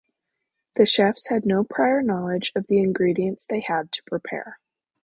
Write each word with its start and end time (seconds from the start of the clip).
The 0.77 0.87
chefs 0.87 1.27
had 1.29 1.45
no 1.45 1.63
prior 1.63 2.01
knowledge 2.01 2.51
of 2.55 2.65
the 2.65 2.79
ingredients 2.79 3.45
they 3.47 3.59
had 3.59 3.91
to 3.91 4.03
prepare. 4.07 4.57